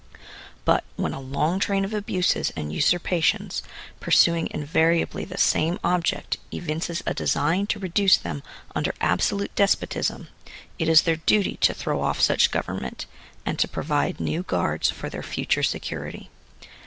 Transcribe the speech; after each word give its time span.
But 0.65 0.83
when 0.95 1.13
a 1.13 1.19
long 1.19 1.59
train 1.59 1.85
of 1.85 1.93
abuses 1.93 2.51
and 2.55 2.73
usurpations, 2.73 3.61
pursuing 3.99 4.47
invariably 4.49 5.25
the 5.25 5.37
same 5.37 5.77
object 5.83 6.37
evinces 6.51 7.03
a 7.05 7.13
design 7.13 7.67
to 7.67 7.77
reduce 7.77 8.17
them 8.17 8.41
under 8.75 8.95
absolute 8.99 9.53
despotism, 9.53 10.27
it 10.79 10.89
is 10.89 11.03
their 11.03 11.17
duty 11.17 11.55
to 11.61 11.75
throw 11.75 12.01
off 12.01 12.19
such 12.19 12.49
government, 12.49 13.05
and 13.45 13.59
to 13.59 13.67
provide 13.67 14.19
new 14.19 14.41
guards 14.41 14.89
for 14.89 15.07
their 15.07 15.21
future 15.21 15.61
security. 15.61 16.31